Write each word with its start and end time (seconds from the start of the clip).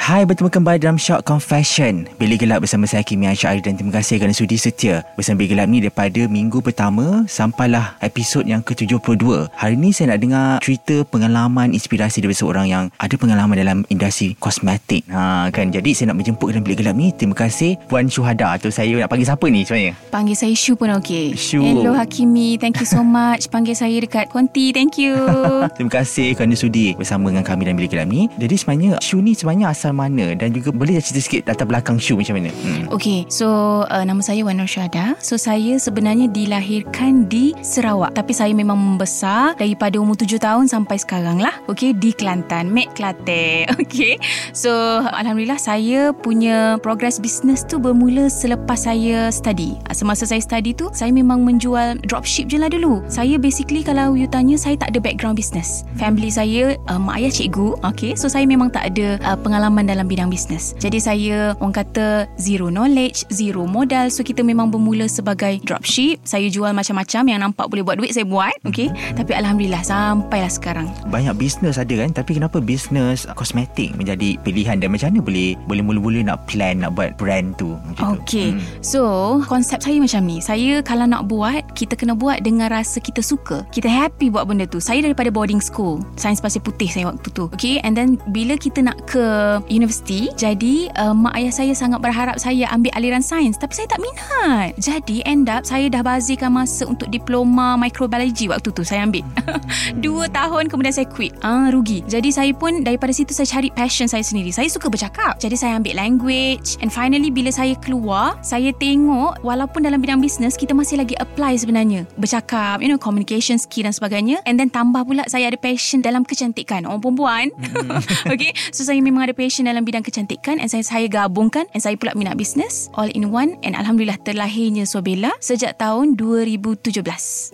Hai, 0.00 0.24
bertemu 0.24 0.48
kembali 0.48 0.80
dalam 0.80 0.96
Shock 0.96 1.28
Confession 1.28 2.08
Bilik 2.16 2.40
Gelap 2.40 2.64
bersama 2.64 2.88
saya 2.88 3.04
Kimi 3.04 3.28
Ansyari 3.28 3.60
Dan 3.60 3.76
terima 3.76 4.00
kasih 4.00 4.16
kerana 4.16 4.32
sudi 4.32 4.56
setia 4.56 5.04
Bersama 5.12 5.44
Bilik 5.44 5.52
Gelap 5.52 5.68
ni 5.68 5.84
daripada 5.84 6.24
minggu 6.24 6.64
pertama 6.64 7.28
Sampailah 7.28 8.00
episod 8.00 8.48
yang 8.48 8.64
ke-72 8.64 9.52
Hari 9.52 9.76
ni 9.76 9.92
saya 9.92 10.16
nak 10.16 10.24
dengar 10.24 10.48
cerita 10.64 11.04
pengalaman 11.04 11.76
inspirasi 11.76 12.24
daripada 12.24 12.40
seorang 12.40 12.66
yang 12.72 12.84
Ada 12.96 13.12
pengalaman 13.20 13.60
dalam 13.60 13.78
industri 13.92 14.40
kosmetik 14.40 15.04
ha, 15.12 15.52
kan? 15.52 15.68
Jadi 15.68 15.92
saya 15.92 16.16
nak 16.16 16.24
menjemput 16.24 16.48
dalam 16.48 16.64
Bilik 16.64 16.80
Gelap 16.80 16.96
ni 16.96 17.12
Terima 17.12 17.36
kasih 17.36 17.76
Puan 17.84 18.08
Syuhada 18.08 18.56
Atau 18.56 18.72
saya 18.72 19.04
nak 19.04 19.12
panggil 19.12 19.28
siapa 19.28 19.46
ni 19.52 19.68
sebenarnya? 19.68 19.92
Panggil 20.08 20.32
saya 20.32 20.56
Shu 20.56 20.80
pun 20.80 20.96
okey. 20.96 21.36
Shu. 21.36 21.60
Hello 21.60 21.92
Hakimi, 21.92 22.56
thank 22.56 22.80
you 22.80 22.88
so 22.88 23.04
much. 23.04 23.52
Panggil 23.52 23.76
saya 23.76 24.00
dekat 24.00 24.32
Konti, 24.32 24.72
thank 24.72 24.96
you. 24.96 25.12
Terima 25.76 25.92
kasih 25.92 26.32
kerana 26.32 26.56
sudi 26.56 26.96
bersama 26.96 27.28
dengan 27.28 27.44
kami 27.44 27.68
dalam 27.68 27.76
Bilik 27.76 27.92
Gelap 27.92 28.08
ni 28.08 28.32
Jadi 28.40 28.56
sebenarnya 28.56 28.96
Shu 29.04 29.20
ni 29.20 29.36
sebenarnya 29.36 29.76
asal 29.76 29.89
mana 29.94 30.32
Dan 30.34 30.54
juga 30.54 30.70
boleh 30.74 30.98
cerita 31.00 31.20
sikit 31.22 31.42
latar 31.48 31.66
belakang 31.66 31.96
Shu 32.00 32.16
macam 32.16 32.38
mana? 32.38 32.50
Hmm. 32.50 32.90
Okay, 32.92 33.24
so 33.28 33.82
uh, 33.86 34.04
nama 34.04 34.20
saya 34.20 34.42
Wan 34.44 34.58
Nur 34.58 34.68
Syahda. 34.68 35.16
So 35.20 35.36
saya 35.36 35.76
sebenarnya 35.76 36.28
dilahirkan 36.30 37.28
di 37.28 37.52
Sarawak. 37.60 38.16
Tapi 38.16 38.32
saya 38.32 38.52
memang 38.56 38.76
membesar 38.76 39.54
daripada 39.56 40.00
umur 40.00 40.16
7 40.16 40.40
tahun 40.40 40.64
sampai 40.66 40.96
sekarang 41.00 41.38
lah. 41.40 41.54
Okay, 41.70 41.92
di 41.94 42.12
Kelantan. 42.12 42.72
Mek 42.72 42.92
Kelate. 42.96 43.66
Okay. 43.90 44.20
So 44.54 44.70
Alhamdulillah 45.02 45.58
saya 45.58 46.14
punya 46.14 46.78
progress 46.78 47.18
business 47.18 47.66
tu 47.66 47.80
bermula 47.80 48.30
selepas 48.30 48.76
saya 48.76 49.30
study. 49.32 49.76
Uh, 49.88 49.94
Semasa 49.96 50.24
saya 50.26 50.42
study 50.42 50.74
tu, 50.76 50.88
saya 50.92 51.14
memang 51.14 51.46
menjual 51.46 52.00
dropship 52.04 52.50
je 52.50 52.58
lah 52.58 52.68
dulu. 52.68 53.00
Saya 53.06 53.36
basically 53.40 53.80
kalau 53.84 54.18
you 54.18 54.26
tanya, 54.26 54.58
saya 54.58 54.76
tak 54.76 54.92
ada 54.92 55.00
background 55.00 55.36
business. 55.38 55.86
Family 55.96 56.28
saya, 56.32 56.76
uh, 56.90 57.00
mak 57.00 57.20
ayah 57.22 57.32
cikgu. 57.32 57.78
Okay, 57.94 58.12
so 58.18 58.26
saya 58.26 58.44
memang 58.44 58.68
tak 58.72 58.92
ada 58.92 59.16
uh, 59.24 59.38
pengalaman 59.38 59.79
dalam 59.88 60.08
bidang 60.10 60.28
bisnes. 60.28 60.76
Jadi 60.82 60.98
saya 61.00 61.56
orang 61.58 61.74
kata 61.74 62.28
zero 62.36 62.68
knowledge, 62.68 63.24
zero 63.32 63.64
modal. 63.64 64.12
So 64.12 64.20
kita 64.20 64.44
memang 64.44 64.68
bermula 64.68 65.08
sebagai 65.08 65.60
dropship. 65.64 66.20
Saya 66.26 66.48
jual 66.52 66.72
macam-macam 66.76 67.22
yang 67.28 67.40
nampak 67.40 67.68
boleh 67.70 67.84
buat 67.84 67.96
duit 67.96 68.12
saya 68.12 68.26
buat. 68.28 68.52
Okay. 68.68 68.92
Tapi 69.16 69.32
Alhamdulillah 69.32 69.80
sampailah 69.80 70.50
sekarang. 70.52 70.88
Banyak 71.08 71.36
bisnes 71.40 71.80
ada 71.80 71.94
kan 71.96 72.12
Tapi 72.12 72.36
kenapa 72.36 72.60
bisnes 72.60 73.24
kosmetik 73.34 73.96
menjadi 73.96 74.36
pilihan 74.44 74.78
Dan 74.78 74.92
macam 74.92 75.12
mana 75.12 75.20
boleh 75.24 75.48
Boleh 75.64 75.82
mula-mula 75.84 76.20
nak 76.22 76.44
plan 76.46 76.80
Nak 76.80 76.94
buat 76.94 77.16
brand 77.16 77.56
tu 77.56 77.70
macam 77.86 78.16
tu? 78.16 78.22
Okay. 78.22 78.48
Hmm. 78.54 78.62
So 78.80 79.00
konsep 79.46 79.82
saya 79.82 79.98
macam 80.00 80.22
ni. 80.26 80.38
Saya 80.42 80.80
kalau 80.84 81.06
nak 81.06 81.28
buat, 81.30 81.62
kita 81.76 81.94
kena 81.94 82.16
buat 82.16 82.42
dengan 82.42 82.70
rasa 82.72 82.98
kita 82.98 83.20
suka. 83.20 83.66
Kita 83.70 83.86
happy 83.86 84.32
buat 84.32 84.46
benda 84.48 84.64
tu. 84.66 84.78
Saya 84.82 85.04
daripada 85.04 85.28
boarding 85.32 85.62
school. 85.62 86.02
Sains 86.16 86.40
pasir 86.40 86.62
putih 86.62 86.88
saya 86.88 87.10
waktu 87.10 87.28
tu. 87.32 87.50
Okay. 87.54 87.82
And 87.82 87.94
then 87.94 88.18
bila 88.30 88.56
kita 88.56 88.82
nak 88.84 88.98
ke 89.08 89.58
universiti, 89.70 90.28
jadi 90.34 90.90
uh, 90.98 91.14
mak 91.14 91.38
ayah 91.38 91.54
saya 91.54 91.72
sangat 91.72 92.02
berharap 92.02 92.36
saya 92.42 92.66
ambil 92.74 92.90
aliran 92.98 93.22
sains. 93.22 93.56
Tapi 93.56 93.72
saya 93.72 93.86
tak 93.86 94.02
minat. 94.02 94.74
Jadi 94.76 95.22
end 95.24 95.46
up 95.46 95.62
saya 95.62 95.86
dah 95.86 96.02
bazirkan 96.02 96.50
masa 96.50 96.84
untuk 96.84 97.08
diploma 97.08 97.78
microbiology 97.78 98.50
waktu 98.50 98.74
tu 98.74 98.82
saya 98.82 99.06
ambil. 99.06 99.22
Dua 100.04 100.26
tahun 100.28 100.66
kemudian 100.66 100.94
saya 100.94 101.06
quit. 101.06 101.32
Ah 101.46 101.70
rugi. 101.70 102.02
Jadi 102.10 102.34
saya 102.34 102.50
pun 102.50 102.82
daripada 102.82 103.14
situ 103.14 103.30
saya 103.30 103.46
cari 103.46 103.70
passion 103.70 104.10
saya 104.10 104.26
sendiri. 104.26 104.50
Saya 104.50 104.66
suka 104.66 104.90
bercakap. 104.90 105.38
Jadi 105.38 105.54
saya 105.54 105.78
ambil 105.78 105.96
language 105.96 106.80
and 106.82 106.90
finally 106.90 107.30
bila 107.30 107.54
saya 107.54 107.78
keluar, 107.78 108.36
saya 108.42 108.74
tengok 108.76 109.40
walaupun 109.46 109.86
dalam 109.86 110.02
bidang 110.02 110.18
bisnes 110.18 110.58
kita 110.58 110.74
masih 110.74 110.98
lagi 111.00 111.14
apply 111.22 111.54
sebenarnya. 111.60 112.08
Bercakap, 112.18 112.82
you 112.82 112.90
know, 112.90 113.00
communication 113.00 113.56
skill 113.60 113.86
dan 113.86 113.94
sebagainya. 113.94 114.42
And 114.48 114.56
then 114.58 114.72
tambah 114.72 115.04
pula 115.06 115.28
saya 115.28 115.52
ada 115.52 115.58
passion 115.60 116.00
dalam 116.00 116.24
kecantikan. 116.24 116.88
Orang 116.88 117.04
perempuan. 117.04 117.52
okay. 118.32 118.56
So 118.72 118.82
saya 118.82 118.98
memang 119.04 119.28
ada 119.28 119.34
passion 119.36 119.59
dalam 119.66 119.84
bidang 119.84 120.04
kecantikan 120.04 120.62
and 120.62 120.70
saya 120.70 120.84
saya 120.86 121.06
gabungkan 121.10 121.66
and 121.74 121.82
saya 121.82 121.98
pula 121.98 122.16
minat 122.16 122.38
bisnes 122.38 122.88
all 122.96 123.10
in 123.12 123.28
one 123.28 123.58
and 123.66 123.76
alhamdulillah 123.76 124.16
terlahirnya 124.22 124.86
Sobela 124.86 125.32
sejak 125.42 125.76
tahun 125.76 126.16
2017. 126.16 127.02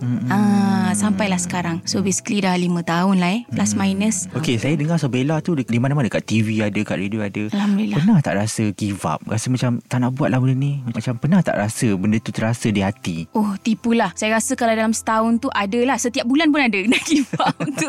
Hmm. 0.02 0.28
Ah 0.30 0.90
sampailah 0.96 1.40
sekarang. 1.40 1.84
So 1.84 2.00
basically 2.00 2.40
dah 2.40 2.56
5 2.56 2.82
tahun 2.86 3.16
lah 3.20 3.30
eh 3.36 3.42
plus 3.48 3.72
minus. 3.76 4.30
Okey, 4.32 4.56
saya 4.56 4.74
dengar 4.78 4.96
Sobela 4.96 5.40
tu 5.44 5.52
di 5.56 5.78
mana-mana 5.80 6.08
kat 6.08 6.24
TV 6.24 6.62
ada, 6.62 6.80
kat 6.80 6.96
radio 6.96 7.20
ada. 7.24 7.42
Alhamdulillah. 7.52 7.96
Pernah 8.00 8.18
tak 8.24 8.34
rasa 8.38 8.64
give 8.72 9.02
up? 9.04 9.20
Rasa 9.28 9.52
macam 9.52 9.82
tak 9.84 9.98
nak 10.00 10.16
buat 10.16 10.32
lah 10.32 10.38
benda 10.38 10.56
ni? 10.56 10.80
Macam 10.88 11.20
pernah 11.20 11.40
tak 11.44 11.60
rasa 11.60 11.92
benda 11.94 12.16
tu 12.22 12.32
terasa 12.32 12.72
di 12.72 12.80
hati? 12.80 13.26
Oh 13.32 13.56
tipulah 13.60 14.12
Saya 14.14 14.36
rasa 14.36 14.54
kalau 14.54 14.72
dalam 14.76 14.94
setahun 14.94 15.40
tu 15.40 15.48
Adalah 15.50 15.96
Setiap 15.98 16.28
bulan 16.28 16.52
pun 16.52 16.62
ada 16.62 16.80
Nak 16.92 17.02
give 17.08 17.32
up 17.40 17.56
tu 17.58 17.88